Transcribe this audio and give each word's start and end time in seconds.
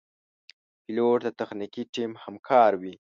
پیلوټ 0.83 1.19
د 1.25 1.27
تخنیکي 1.39 1.83
ټیم 1.93 2.11
همکار 2.23 2.71
وي. 2.81 2.93